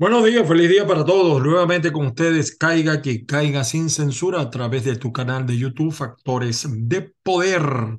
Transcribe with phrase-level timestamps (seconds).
[0.00, 1.42] Buenos días, feliz día para todos.
[1.42, 5.92] Nuevamente con ustedes, caiga que caiga sin censura a través de tu canal de YouTube,
[5.92, 7.98] Factores de Poder.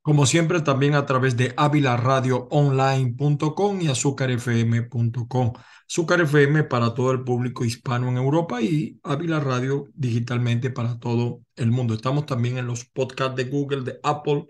[0.00, 5.52] Como siempre, también a través de avilaradioonline.com y azúcarfm.com.
[5.88, 11.40] Azúcar FM para todo el público hispano en Europa y Ávila Radio digitalmente para todo
[11.56, 11.94] el mundo.
[11.94, 14.46] Estamos también en los podcasts de Google, de Apple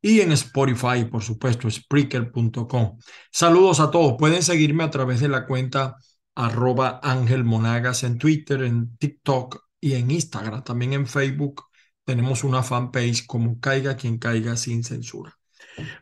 [0.00, 2.96] y en Spotify, por supuesto, Spreaker.com.
[3.30, 4.14] Saludos a todos.
[4.18, 5.96] Pueden seguirme a través de la cuenta
[6.40, 10.64] arroba Ángel Monagas en Twitter, en TikTok y en Instagram.
[10.64, 11.64] También en Facebook
[12.04, 15.36] tenemos una fanpage como Caiga quien caiga sin censura.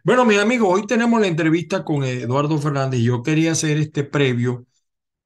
[0.05, 3.01] Bueno, mi amigo, hoy tenemos la entrevista con Eduardo Fernández.
[3.01, 4.67] Yo quería hacer este previo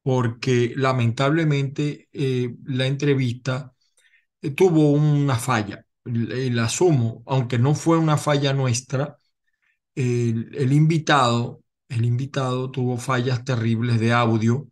[0.03, 3.75] porque lamentablemente eh, la entrevista
[4.43, 5.85] eh, tuvo una falla.
[6.05, 9.19] La asumo, aunque no fue una falla nuestra,
[9.95, 14.72] el invitado, el invitado tuvo fallas terribles de audio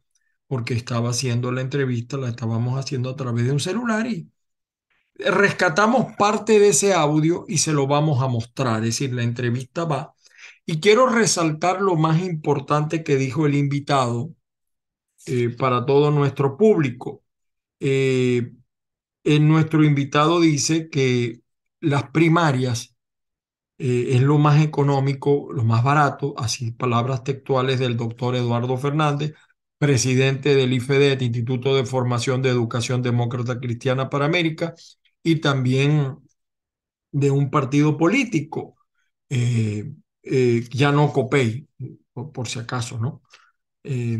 [0.50, 4.28] porque estaba haciendo la entrevista, la estábamos haciendo a través de un celular y
[5.14, 9.84] rescatamos parte de ese audio y se lo vamos a mostrar, es decir, la entrevista
[9.84, 10.12] va.
[10.66, 14.34] Y quiero resaltar lo más importante que dijo el invitado
[15.26, 17.22] eh, para todo nuestro público.
[17.78, 18.50] Eh,
[19.24, 21.42] nuestro invitado dice que
[21.78, 22.96] las primarias
[23.78, 29.34] eh, es lo más económico, lo más barato, así palabras textuales del doctor Eduardo Fernández,
[29.80, 34.74] presidente del IFEDET, Instituto de Formación de Educación Demócrata Cristiana para América,
[35.22, 36.18] y también
[37.10, 38.76] de un partido político,
[39.30, 39.90] eh,
[40.22, 41.66] eh, ya no COPEI,
[42.12, 43.22] por, si acaso, ¿no?
[43.82, 44.18] Eh,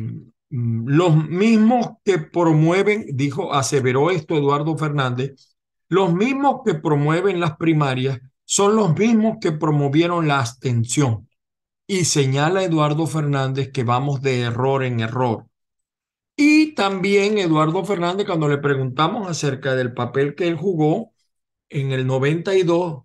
[0.49, 5.57] los mismos que promueven, dijo, aseveró esto Eduardo Fernández,
[5.91, 11.29] los mismos que promueven las primarias son los mismos que promovieron la abstención.
[11.87, 15.50] Y señala Eduardo Fernández que vamos de error en error.
[16.81, 21.13] También Eduardo Fernández, cuando le preguntamos acerca del papel que él jugó
[21.69, 23.03] en el 92,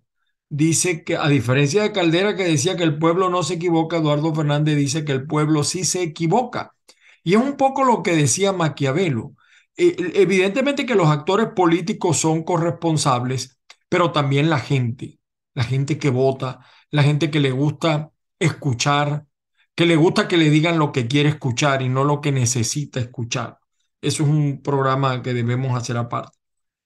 [0.48, 4.34] dice que, a diferencia de Caldera que decía que el pueblo no se equivoca, Eduardo
[4.34, 6.74] Fernández dice que el pueblo sí se equivoca.
[7.22, 9.34] Y es un poco lo que decía Maquiavelo.
[9.76, 13.58] E, evidentemente que los actores políticos son corresponsables,
[13.90, 15.20] pero también la gente,
[15.52, 16.60] la gente que vota,
[16.90, 19.26] la gente que le gusta escuchar,
[19.74, 23.00] que le gusta que le digan lo que quiere escuchar y no lo que necesita
[23.00, 23.58] escuchar.
[24.06, 26.38] Eso es un programa que debemos hacer aparte.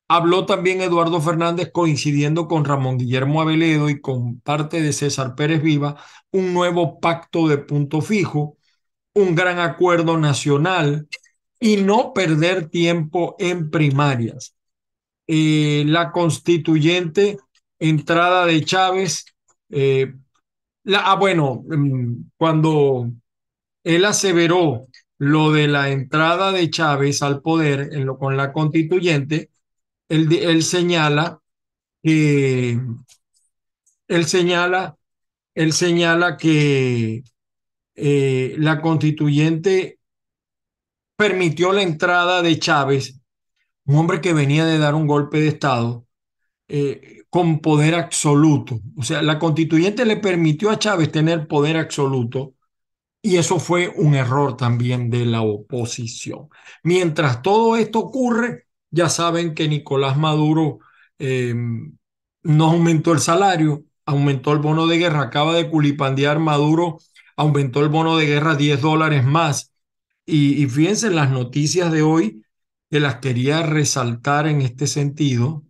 [0.08, 5.62] Habló también Eduardo Fernández coincidiendo con Ramón Guillermo Aveledo y con parte de César Pérez
[5.62, 8.56] Viva, un nuevo pacto de punto fijo,
[9.14, 11.08] un gran acuerdo nacional
[11.60, 14.56] y no perder tiempo en primarias.
[15.26, 17.36] Eh, la constituyente
[17.78, 19.26] entrada de Chávez
[19.68, 20.14] eh,
[20.94, 23.10] ah, bueno, mm, cuando
[23.84, 24.86] él aseveró
[25.20, 29.50] lo de la entrada de Chávez al poder en lo, con la constituyente,
[30.08, 31.42] él, señala
[32.02, 32.80] que
[34.08, 34.96] él señala,
[35.54, 37.22] él señala que
[37.96, 39.98] eh, la constituyente
[41.16, 43.20] permitió la entrada de Chávez,
[43.84, 46.06] un hombre que venía de dar un golpe de Estado,
[46.68, 48.80] eh, con poder absoluto.
[48.96, 52.54] O sea, la constituyente le permitió a Chávez tener poder absoluto
[53.22, 56.48] y eso fue un error también de la oposición.
[56.82, 60.80] Mientras todo esto ocurre, ya saben que Nicolás Maduro
[61.18, 61.54] eh,
[62.42, 66.98] no aumentó el salario, aumentó el bono de guerra, acaba de culipandear Maduro,
[67.36, 69.72] aumentó el bono de guerra 10 dólares más.
[70.26, 72.44] Y, fíjense las noticias de hoy
[72.90, 75.64] que las quería resaltar en este sentido.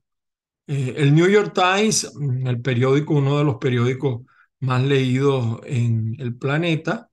[0.66, 2.12] Eh, el New York Times,
[2.44, 4.22] el periódico, uno de los periódicos
[4.60, 7.09] más leídos en el planeta,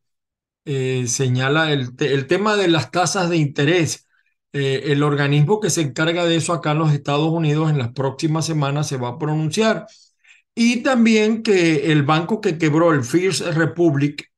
[0.68, 1.96] eh, señala el,
[2.28, 4.08] tema de las tasas de interés.
[4.54, 7.94] Eh, el organismo que se encarga de eso acá en los Estados Unidos en las
[7.94, 9.88] próximas semanas se va a pronunciar.
[10.56, 14.32] Y también que el banco que quebró, el First Republic,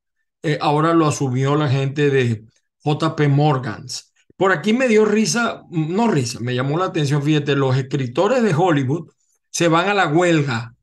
[0.60, 2.44] ahora lo asumió la gente de
[2.84, 4.12] JP Morgans.
[4.36, 8.54] Por aquí me dio risa, no risa, me llamó la atención, fíjate, los escritores de
[8.54, 9.10] Hollywood
[9.50, 10.74] se van a la huelga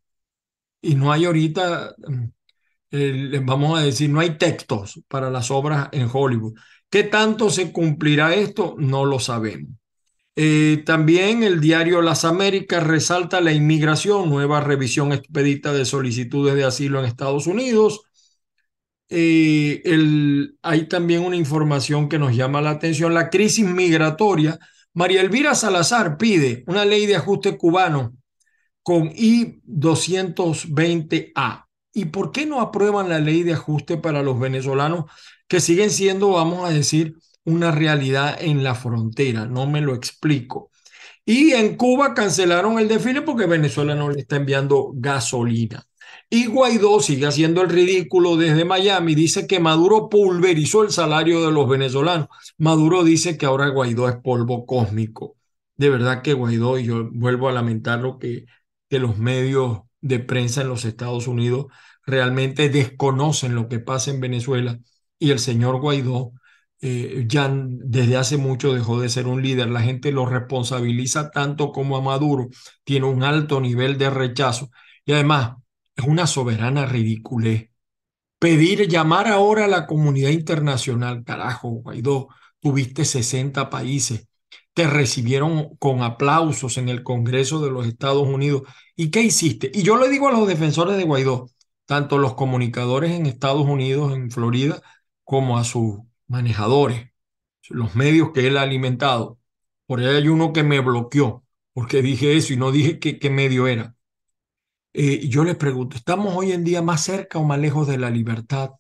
[0.82, 1.96] y no hay ahorita,
[3.44, 6.54] vamos a decir, no hay textos para las obras en Hollywood.
[6.90, 8.76] ¿Qué tanto se cumplirá esto?
[8.78, 9.72] No lo sabemos.
[10.36, 16.64] Eh, también el diario Las Américas resalta la inmigración, nueva revisión expedita de solicitudes de
[16.64, 18.02] asilo en Estados Unidos.
[19.10, 19.82] Eh,
[20.62, 24.60] hay también una información que nos llama la atención, la crisis migratoria.
[24.94, 28.16] María Elvira Salazar pide una ley de ajuste cubano
[28.84, 31.67] con I-220A.
[31.98, 35.06] ¿Y por qué no aprueban la ley de ajuste para los venezolanos
[35.48, 40.70] que siguen siendo, vamos a decir, una realidad en la frontera, no me lo explico.
[41.26, 45.88] Y en Cuba cancelaron el desfile porque Venezuela no le está enviando gasolina.
[46.30, 51.52] Y Guaidó sigue haciendo el ridículo desde Miami, dice que Maduro pulverizó el salario de
[51.52, 52.28] los venezolanos.
[52.60, 55.36] Maduro dice que ahora Guaidó es polvo cósmico.
[55.76, 58.46] De verdad que Guaidó, y yo vuelvo a lamentarlo, que,
[58.88, 61.68] que los medios de prensa en los Estados Unidos
[62.06, 64.80] realmente desconocen lo que pasa en Venezuela
[65.20, 66.34] y el señor Guaidó
[66.80, 69.70] eh, ya desde hace mucho dejó de ser un líder.
[69.70, 72.50] La gente lo responsabiliza tanto como a Maduro,
[72.84, 74.70] tiene un alto nivel de rechazo
[75.06, 75.58] y además
[75.96, 77.70] es una soberana ridiculez.
[78.40, 82.28] Pedir, llamar ahora a la comunidad internacional, carajo, Guaidó,
[82.60, 84.28] tuviste 60 países,
[84.78, 88.62] te recibieron con aplausos en el Congreso de los Estados Unidos.
[88.96, 89.72] ¿Y qué hiciste?
[89.74, 91.50] Y yo le digo a los defensores de Guaidó,
[91.88, 94.80] tanto los comunicadores en Estados Unidos, en Florida,
[95.24, 97.10] como a sus manejadores,
[97.70, 99.40] los medios que él ha alimentado.
[99.88, 103.66] Por ahí hay uno que me bloqueó porque dije eso y no dije qué medio
[103.68, 103.96] era.
[104.94, 108.12] Eh, yo les pregunto, ¿estamos hoy en día más cerca o más lejos de la
[108.12, 108.72] libertad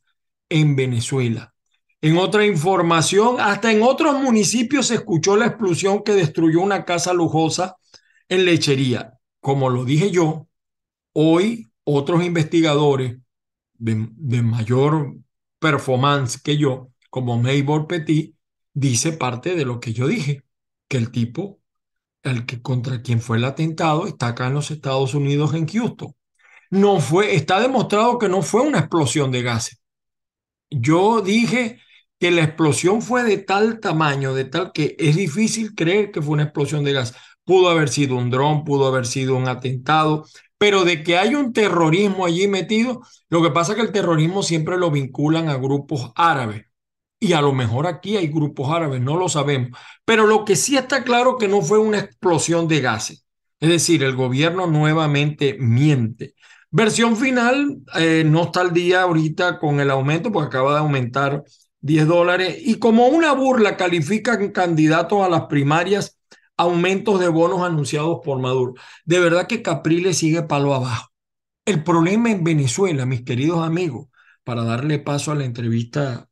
[0.49, 1.55] en Venezuela?
[2.01, 7.13] En otra información, hasta en otros municipios se escuchó la explosión que destruyó una casa
[7.13, 7.75] lujosa
[8.29, 9.13] en lechería.
[9.39, 10.47] Como lo dije yo,
[11.13, 13.17] hoy otros investigadores
[13.73, 15.15] de, mayor
[15.59, 18.35] performance que yo, como Maybor Petit,
[18.73, 20.43] dice parte de lo que yo dije,
[20.87, 21.59] que el tipo
[22.23, 26.13] el que contra quien fue el atentado está acá en los Estados Unidos, en Houston.
[26.69, 29.79] No fue, está demostrado que no fue una explosión de gases.
[30.69, 31.79] Yo dije
[32.19, 36.33] que la explosión fue de tal tamaño, de tal que es difícil creer que fue
[36.33, 37.13] una explosión de gas.
[37.45, 40.25] Pudo haber sido un dron, pudo haber sido un atentado,
[40.57, 44.43] pero de que hay un terrorismo allí metido, lo que pasa es que el terrorismo
[44.43, 46.65] siempre lo vinculan a grupos árabes.
[47.19, 49.71] Y a lo mejor aquí hay grupos árabes, no lo sabemos.
[50.05, 53.25] Pero lo que sí está claro que no fue una explosión de gases.
[53.59, 56.35] Es decir, el gobierno nuevamente miente.
[56.69, 61.43] Versión final, eh, no está al día ahorita con el aumento, porque acaba de aumentar
[61.81, 62.57] 10 dólares.
[62.59, 66.19] Y como una burla califican candidatos a las primarias
[66.57, 68.73] aumentos de bonos anunciados por Maduro.
[69.05, 71.11] De verdad que Capriles sigue palo abajo.
[71.65, 74.07] El problema en Venezuela, mis queridos amigos,
[74.43, 76.29] para darle paso a la entrevista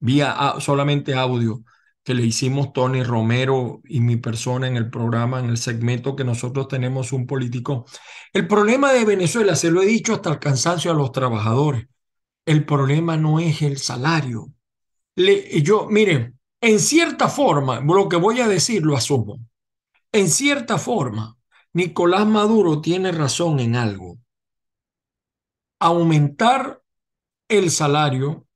[0.00, 1.62] vía solamente audio
[2.02, 6.24] que le hicimos Tony Romero y mi persona en el programa, en el segmento que
[6.24, 7.84] nosotros tenemos un político.
[8.32, 11.86] El problema de Venezuela, se lo he dicho hasta el cansancio a los trabajadores,
[12.46, 14.52] el problema no es el salario.
[15.16, 19.38] Yo, miren, en cierta forma, lo que voy a decir lo asumo.
[20.12, 21.36] En cierta forma,
[21.72, 24.18] Nicolás Maduro tiene razón en algo.
[25.78, 26.82] Aumentar
[27.48, 28.46] el salario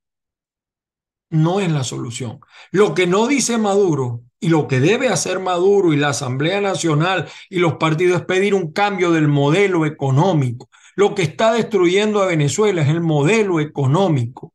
[1.30, 2.40] no es la solución.
[2.70, 7.28] Lo que no dice Maduro y lo que debe hacer Maduro y la Asamblea Nacional
[7.48, 10.68] y los partidos es pedir un cambio del modelo económico.
[10.96, 14.54] Lo que está destruyendo a Venezuela es el modelo económico,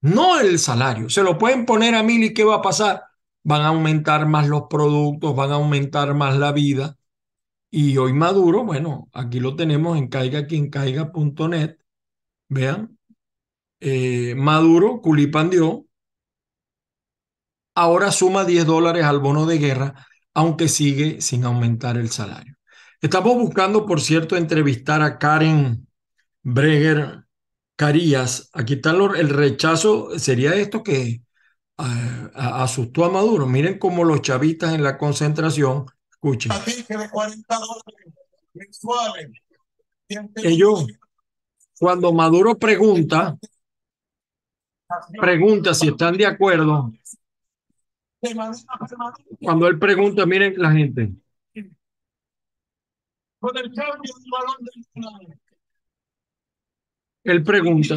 [0.00, 1.08] no el salario.
[1.10, 3.04] Se lo pueden poner a mil y ¿qué va a pasar?
[3.42, 6.96] Van a aumentar más los productos, van a aumentar más la vida.
[7.70, 11.76] Y hoy Maduro, bueno, aquí lo tenemos en caiga.net.
[12.48, 12.98] Vean,
[13.80, 15.86] eh, Maduro culipandió
[17.78, 22.57] ahora suma 10 dólares al bono de guerra, aunque sigue sin aumentar el salario.
[23.00, 25.86] Estamos buscando, por cierto, entrevistar a Karen
[26.42, 27.24] Breger
[27.76, 28.50] Carías.
[28.52, 31.22] Aquí está el rechazo, sería esto que
[32.34, 33.46] asustó a Maduro.
[33.46, 36.52] Miren cómo los chavistas en la concentración, escuchen.
[40.36, 40.86] Ellos,
[41.78, 43.36] cuando Maduro pregunta,
[45.20, 46.90] pregunta si están de acuerdo
[49.40, 51.12] cuando él pregunta, miren la gente.
[57.24, 57.94] Él pregunta.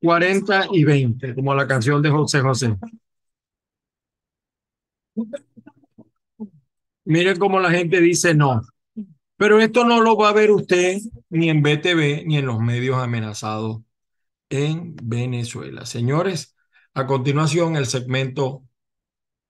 [0.00, 2.76] Cuarenta y veinte, como la canción de José José.
[7.04, 8.62] Miren cómo la gente dice no.
[9.36, 10.98] Pero esto no lo va a ver usted
[11.30, 13.80] ni en BTV ni en los medios amenazados
[14.50, 15.86] en Venezuela.
[15.86, 16.56] Señores,
[16.94, 18.64] a continuación el segmento,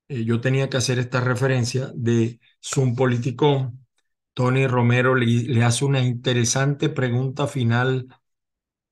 [0.08, 3.86] eh, yo tenía que hacer esta referencia de Zoom Politicón.
[4.34, 8.06] Tony Romero le, hace una interesante pregunta final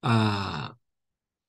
[0.02, 0.76] a,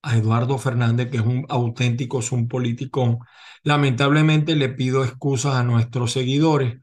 [0.02, 3.20] a Eduardo Fernández, que es un auténtico Zoom Politicón.
[3.64, 6.80] Lamentablemente le pido excusas a nuestros seguidores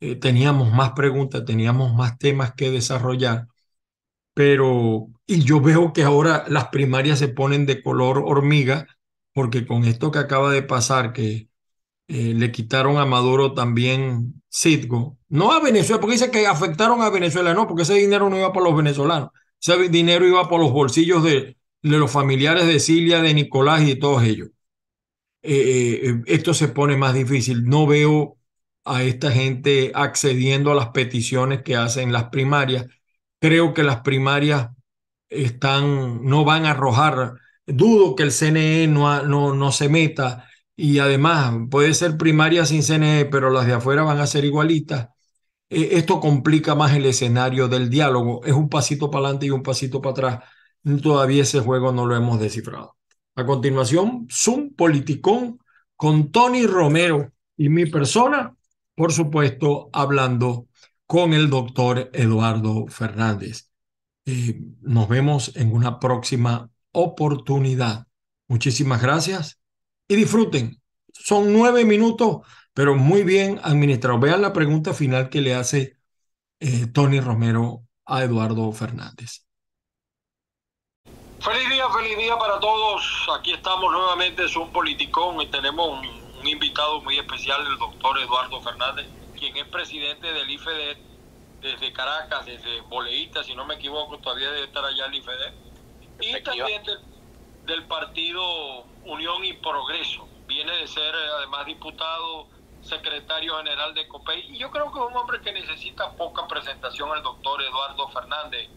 [0.00, 3.46] eh, teníamos más preguntas, teníamos más temas que desarrollar,
[4.34, 8.86] pero y yo veo que ahora las primarias se ponen de color hormiga,
[9.34, 11.48] porque con esto que acaba de pasar, que
[12.08, 17.10] eh, le quitaron a Maduro también Citgo, no a Venezuela, porque dice que afectaron a
[17.10, 20.72] Venezuela, no, porque ese dinero no iba por los venezolanos, ese dinero iba por los
[20.72, 24.48] bolsillos de, de los familiares de Cilia, de Nicolás y de todos ellos.
[25.42, 27.64] Eh, eh, esto se pone más difícil.
[27.64, 28.38] No veo
[28.84, 32.86] a esta gente accediendo a las peticiones que hacen las primarias.
[33.40, 34.70] Creo que las primarias
[35.28, 37.34] están, no van a arrojar.
[37.66, 42.82] Dudo que el CNE no, no, no se meta y además puede ser primaria sin
[42.82, 45.08] CNE, pero las de afuera van a ser igualitas.
[45.70, 48.44] Eh, esto complica más el escenario del diálogo.
[48.44, 50.44] Es un pasito para adelante y un pasito para atrás.
[51.02, 52.96] Todavía ese juego no lo hemos descifrado.
[53.36, 55.58] A continuación, Zoom Politicón
[55.96, 58.56] con Tony Romero y mi persona,
[58.94, 60.68] por supuesto, hablando
[61.06, 63.70] con el doctor Eduardo Fernández.
[64.26, 68.06] Eh, nos vemos en una próxima oportunidad.
[68.48, 69.60] Muchísimas gracias
[70.08, 70.80] y disfruten.
[71.12, 74.20] Son nueve minutos, pero muy bien administrados.
[74.20, 75.98] Vean la pregunta final que le hace
[76.60, 79.44] eh, Tony Romero a Eduardo Fernández.
[81.40, 83.02] Feliz día, feliz día para todos.
[83.38, 88.60] Aquí estamos nuevamente, es un politicón y tenemos un, invitado muy especial, el doctor Eduardo
[88.60, 89.06] Fernández,
[89.38, 90.98] quien es presidente del IFED
[91.62, 95.14] desde Caracas, desde Boleíta, si no me equivoco, todavía debe estar allá el
[96.30, 96.82] Y también
[97.64, 100.28] del, partido Unión y Progreso.
[100.46, 102.46] Viene de ser además diputado,
[102.82, 104.54] secretario general de COPEI.
[104.54, 108.68] Y yo creo que es un hombre que necesita poca presentación, el doctor Eduardo Fernández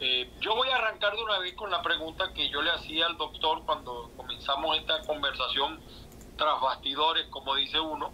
[0.00, 3.06] eh, yo voy a arrancar de una vez con la pregunta que yo le hacía
[3.06, 5.80] al doctor cuando comenzamos esta conversación
[6.36, 8.12] tras bastidores, como dice uno,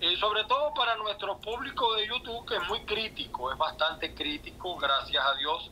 [0.00, 4.76] eh, sobre todo para nuestro público de YouTube, que es muy crítico, es bastante crítico,
[4.76, 5.70] gracias a Dios.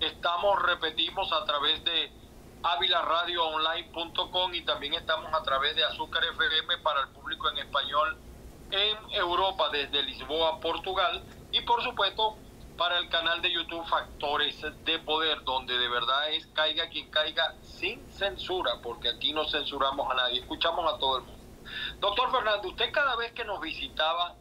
[0.00, 2.12] Estamos, repetimos, a través de
[2.62, 8.18] avilaradioonline.com y también estamos a través de Azúcar FM para el público en español
[8.70, 11.22] en Europa, desde Lisboa, Portugal.
[11.52, 12.36] Y por supuesto,
[12.76, 17.54] para el canal de YouTube Factores de Poder, donde de verdad es caiga quien caiga
[17.62, 21.44] sin censura, porque aquí no censuramos a nadie, escuchamos a todo el mundo.
[22.00, 24.34] Doctor Fernando, usted cada vez que nos visitaba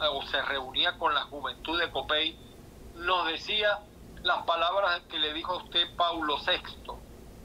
[0.00, 2.38] eh, o se reunía con la juventud de Copey,
[2.94, 3.80] nos decía
[4.24, 6.92] las palabras que le dijo a usted Paulo VI,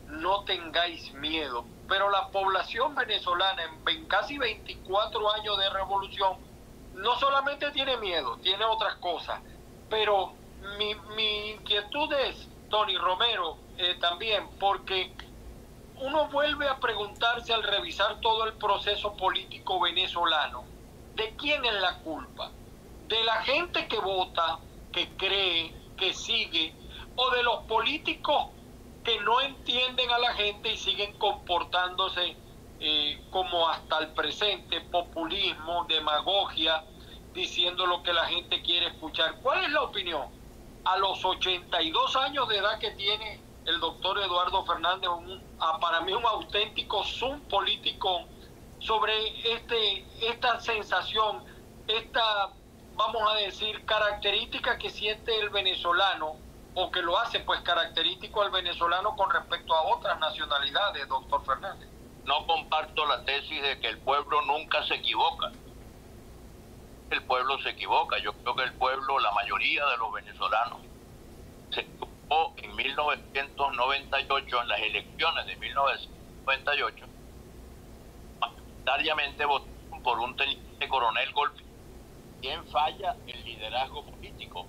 [0.07, 1.65] no tengáis miedo.
[1.87, 6.37] Pero la población venezolana en casi 24 años de revolución
[6.93, 9.39] no solamente tiene miedo, tiene otras cosas
[9.89, 10.33] pero
[10.77, 15.11] mi, mi inquietud es, Tony Romero, eh, también, porque
[15.97, 20.63] uno vuelve a preguntarse al revisar todo el proceso político venezolano,
[21.15, 22.51] ¿de quién es la culpa?
[23.07, 24.59] ¿De la gente que vota,
[24.91, 26.73] que cree, que sigue,
[27.15, 28.47] o de los políticos
[29.03, 32.35] que no entienden a la gente y siguen comportándose
[32.79, 36.83] eh, como hasta el presente, populismo, demagogia,
[37.33, 39.35] diciendo lo que la gente quiere escuchar.
[39.41, 40.27] ¿Cuál es la opinión?
[40.85, 45.43] A los 82 años de edad que tiene el doctor Eduardo Fernández, un,
[45.81, 48.21] para mí un auténtico zoom político
[48.79, 51.43] sobre este, esta sensación,
[51.87, 52.49] esta,
[52.99, 56.35] vamos a decir, característica que siente el venezolano
[56.75, 61.89] o que lo hace pues característico al venezolano con respecto a otras nacionalidades, doctor Fernández.
[62.25, 65.51] No comparto la tesis de que el pueblo nunca se equivoca
[67.11, 68.17] el pueblo se equivoca.
[68.19, 70.79] Yo creo que el pueblo, la mayoría de los venezolanos,
[71.71, 77.05] se equivocó en 1998, en las elecciones de 1998,
[78.39, 81.63] mayoritariamente votaron por un teniente coronel golpe.
[82.41, 83.15] ¿Quién falla?
[83.27, 84.65] El liderazgo político.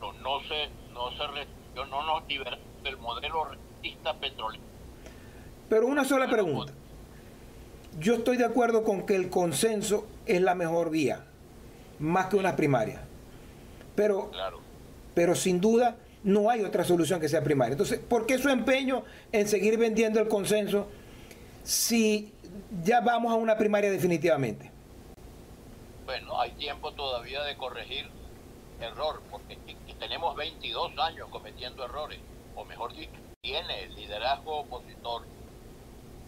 [0.00, 1.46] no se, no se
[1.84, 4.62] no nos liberó del modelo rentista petrolero.
[5.68, 6.72] Pero una sola pregunta.
[7.98, 11.24] Yo estoy de acuerdo con que el consenso es la mejor vía,
[11.98, 13.02] más que una primaria.
[13.94, 14.30] Pero,
[15.14, 17.72] pero sin duda no hay otra solución que sea primaria.
[17.72, 20.88] Entonces, ¿por qué su empeño en seguir vendiendo el consenso
[21.62, 22.32] si
[22.84, 24.75] ya vamos a una primaria definitivamente?
[26.06, 28.10] Bueno, hay tiempo todavía de corregir
[28.78, 29.60] error, porque
[29.98, 32.22] tenemos 22 años cometiendo errores,
[32.54, 35.28] o mejor dicho, tiene el liderazgo opositor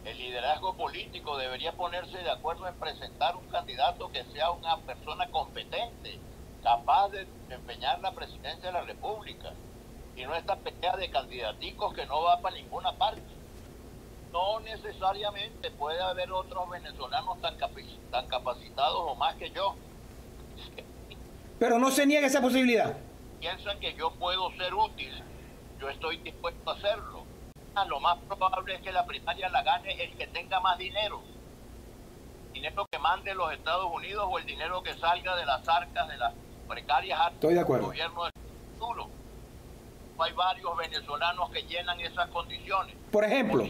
[0.04, 5.30] el liderazgo político debería ponerse de acuerdo en presentar un candidato que sea una persona
[5.30, 6.22] competente,
[6.62, 9.54] capaz de desempeñar la presidencia de la República,
[10.14, 13.37] y no esta pelea de candidaticos que no va para ninguna parte.
[14.68, 19.74] Necesariamente puede haber otros venezolanos tan, tan capacitados o más que yo.
[21.58, 22.94] Pero no se niega esa posibilidad.
[23.40, 25.22] piensan que yo puedo ser útil,
[25.80, 27.24] yo estoy dispuesto a hacerlo.
[27.74, 31.22] Ah, lo más probable es que la primaria la gane el que tenga más dinero.
[32.52, 36.16] Dinero que mande los Estados Unidos o el dinero que salga de las arcas de
[36.18, 36.34] las
[36.68, 38.32] precarias arcas del gobierno del
[38.74, 39.08] futuro.
[40.18, 42.94] Hay varios venezolanos que llenan esas condiciones.
[43.10, 43.64] Por ejemplo.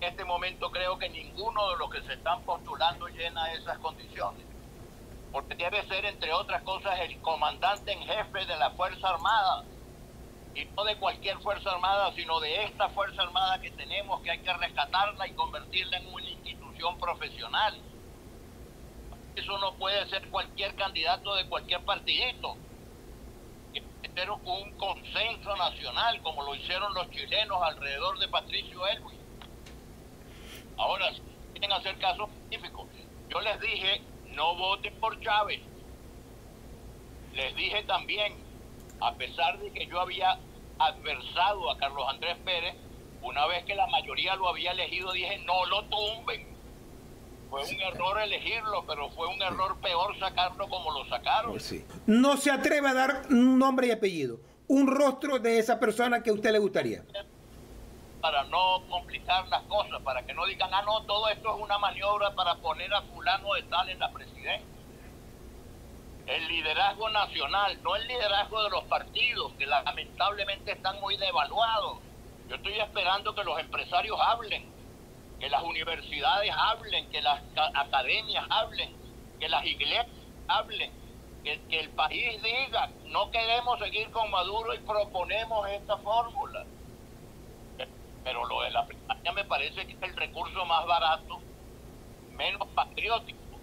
[0.00, 4.48] En este momento creo que ninguno de los que se están postulando llena esas condiciones
[5.32, 9.64] porque debe ser, entre otras cosas, el comandante en jefe de la Fuerza Armada,
[10.54, 14.38] y no de cualquier Fuerza Armada, sino de esta Fuerza Armada que tenemos, que hay
[14.38, 17.78] que rescatarla y convertirla en una institución profesional.
[19.36, 22.56] Eso no puede ser cualquier candidato de cualquier partidito.
[24.14, 29.27] Ser un consenso nacional, como lo hicieron los chilenos alrededor de Patricio Elwin.
[30.78, 31.20] Ahora, si
[31.52, 32.86] quieren hacer caso específico,
[33.28, 34.02] yo les dije
[34.38, 35.60] no voten por Chávez.
[37.34, 38.34] Les dije también,
[39.00, 40.38] a pesar de que yo había
[40.78, 42.76] adversado a Carlos Andrés Pérez,
[43.20, 46.46] una vez que la mayoría lo había elegido, dije, no lo tumben.
[47.50, 51.50] Fue un error elegirlo, pero fue un error peor sacarlo como lo sacaron.
[51.50, 56.22] Pues no se atreve a dar un nombre y apellido, un rostro de esa persona
[56.22, 57.04] que a usted le gustaría
[58.20, 61.78] para no complicar las cosas, para que no digan, ah, no, todo esto es una
[61.78, 64.66] maniobra para poner a fulano de tal en la presidencia.
[66.26, 71.98] El liderazgo nacional, no el liderazgo de los partidos, que lamentablemente están muy devaluados.
[72.48, 74.70] Yo estoy esperando que los empresarios hablen,
[75.38, 77.40] que las universidades hablen, que las
[77.74, 78.94] academias hablen,
[79.38, 80.06] que las iglesias
[80.48, 80.92] hablen,
[81.44, 86.66] que, el país diga, no queremos seguir con Maduro y proponemos esta fórmula
[88.28, 91.40] pero lo de la primaria me parece que es el recurso más barato,
[92.32, 93.58] menos patriótico,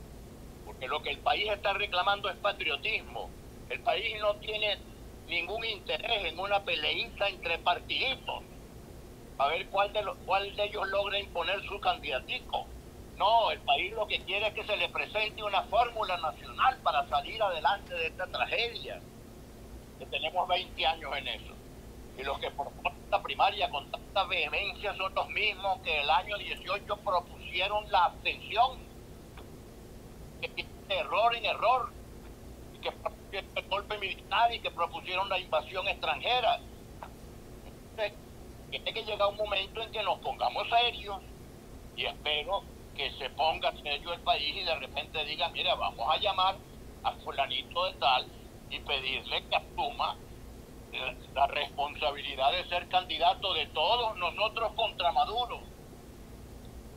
[0.65, 3.29] porque lo que el país está reclamando es patriotismo.
[3.69, 4.79] El país no tiene
[5.27, 8.41] ningún interés en una peleita entre partiditos,
[9.37, 12.65] a ver cuál de, cuál de ellos logra imponer su candidatico.
[13.17, 17.07] No, el país lo que quiere es que se le presente una fórmula nacional para
[17.07, 18.99] salir adelante de esta tragedia,
[19.99, 21.54] que tenemos 20 años en eso.
[22.17, 26.37] Y los que proponen la primaria con tanta vehemencia son los mismos que el año
[26.37, 28.79] 18 propusieron la abstención.
[30.41, 31.91] Que error en error.
[32.73, 36.59] Y que propusieron el golpe militar y que propusieron la invasión extranjera.
[38.69, 41.21] tiene que llegar un momento en que nos pongamos serios
[41.95, 42.63] y espero
[42.95, 46.55] que se ponga serio el país y de repente diga, mira, vamos a llamar
[47.03, 48.27] a fulanito de tal
[48.69, 50.17] y pedirle que asuma
[51.33, 55.59] la responsabilidad de ser candidato de todos nosotros contra Maduro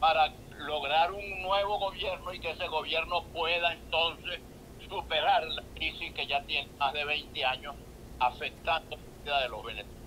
[0.01, 4.41] para lograr un nuevo gobierno y que ese gobierno pueda entonces
[4.89, 7.75] superar la crisis que ya tiene más de 20 años
[8.19, 9.99] afectando la vida de los venezolanos.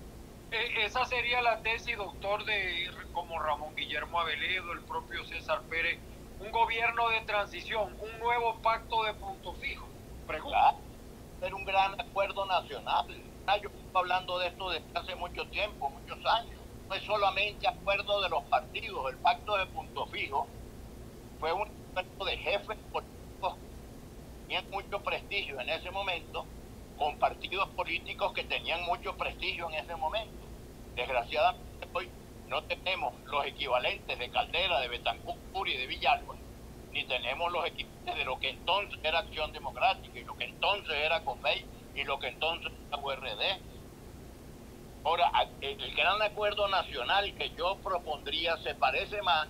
[0.50, 5.98] E, esa sería la tesis, doctor, de como Ramón Guillermo Aveledo, el propio César Pérez,
[6.40, 9.86] un gobierno de transición, un nuevo pacto de punto fijo.
[10.26, 10.74] Pregunta.
[11.40, 13.06] ser un gran acuerdo nacional
[13.46, 16.60] yo estoy hablando de esto desde hace mucho tiempo, muchos años.
[16.88, 20.46] No es solamente acuerdo de los partidos, el pacto de punto fijo
[21.40, 26.46] fue un acuerdo de jefes políticos que tenían mucho prestigio en ese momento,
[26.96, 30.46] con partidos políticos que tenían mucho prestigio en ese momento.
[30.94, 32.10] Desgraciadamente hoy
[32.46, 36.36] no tenemos los equivalentes de Caldera, de Betancourt y de Villalba,
[36.92, 40.94] ni tenemos los equivalentes de lo que entonces era Acción Democrática y lo que entonces
[40.94, 43.60] era COFEI y lo que entonces era URD.
[45.04, 49.48] Ahora, el gran acuerdo nacional que yo propondría se parece más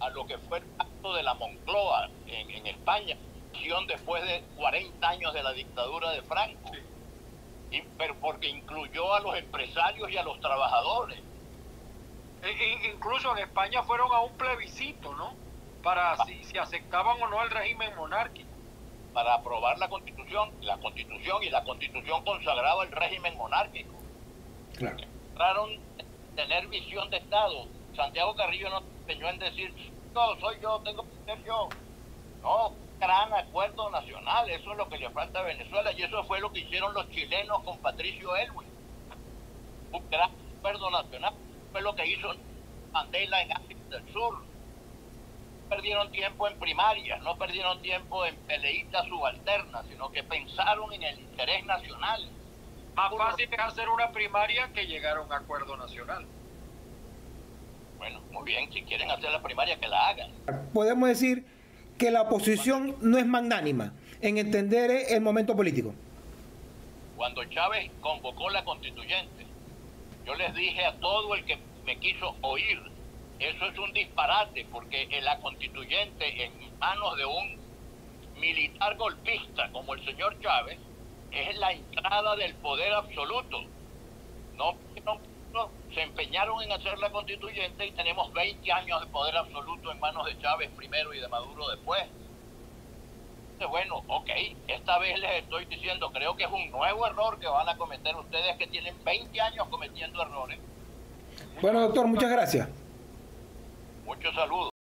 [0.00, 3.16] a lo que fue el pacto de la Moncloa en, en España,
[3.86, 6.72] después de 40 años de la dictadura de Franco,
[7.70, 11.20] y, pero porque incluyó a los empresarios y a los trabajadores.
[12.42, 15.34] E, e, incluso en España fueron a un plebiscito, ¿no?
[15.82, 16.24] Para ah.
[16.26, 18.49] si, si aceptaban o no el régimen monárquico
[19.12, 23.94] para aprobar la constitución, la constitución y la constitución consagraba el régimen monárquico.
[24.76, 24.96] Claro.
[26.36, 27.66] tener visión de Estado.
[27.94, 29.74] Santiago Carrillo no empeñó en decir,
[30.14, 31.68] no, soy yo, tengo que ser yo.
[32.42, 36.40] No, gran acuerdo nacional, eso es lo que le falta a Venezuela y eso fue
[36.40, 38.68] lo que hicieron los chilenos con Patricio Elwin.
[39.92, 41.34] Un gran acuerdo nacional,
[41.72, 42.32] fue lo que hizo
[42.92, 44.49] Mandela en África del Sur
[45.70, 51.20] perdieron tiempo en primarias, no perdieron tiempo en peleitas subalternas, sino que pensaron en el
[51.20, 52.28] interés nacional.
[52.96, 56.26] Más fácil es hacer una primaria que llegar a un acuerdo nacional.
[57.98, 60.32] Bueno, muy bien, si quieren hacer la primaria, que la hagan.
[60.74, 61.46] Podemos decir
[61.96, 65.94] que la oposición no es magnánima en entender el momento político.
[67.16, 69.46] cuando Chávez convocó la constituyente,
[70.26, 72.80] yo les dije a todo el que me quiso oír,
[73.40, 77.58] eso es un disparate, porque la constituyente en manos de un
[78.38, 80.78] militar golpista como el señor Chávez
[81.32, 83.62] es la entrada del poder absoluto.
[84.56, 84.76] No,
[85.52, 90.00] no, se empeñaron en hacer la constituyente y tenemos 20 años de poder absoluto en
[90.00, 92.04] manos de Chávez primero y de Maduro después.
[93.68, 94.30] Bueno, ok,
[94.68, 98.16] esta vez les estoy diciendo, creo que es un nuevo error que van a cometer
[98.16, 100.58] ustedes que tienen 20 años cometiendo errores.
[101.60, 102.68] Bueno, doctor, muchas gracias.
[104.10, 104.79] Muchos saludos.